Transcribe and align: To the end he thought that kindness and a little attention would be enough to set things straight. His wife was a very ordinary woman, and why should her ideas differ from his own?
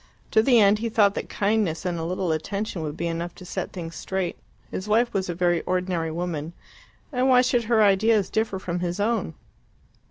To 0.31 0.41
the 0.41 0.59
end 0.59 0.79
he 0.79 0.89
thought 0.89 1.13
that 1.13 1.29
kindness 1.29 1.85
and 1.85 1.99
a 1.99 2.03
little 2.03 2.31
attention 2.31 2.81
would 2.81 2.97
be 2.97 3.05
enough 3.05 3.35
to 3.35 3.45
set 3.45 3.71
things 3.71 3.95
straight. 3.95 4.35
His 4.71 4.87
wife 4.87 5.13
was 5.13 5.29
a 5.29 5.35
very 5.35 5.61
ordinary 5.61 6.09
woman, 6.09 6.53
and 7.13 7.29
why 7.29 7.41
should 7.43 7.65
her 7.65 7.83
ideas 7.83 8.31
differ 8.31 8.57
from 8.57 8.79
his 8.79 8.99
own? 8.99 9.35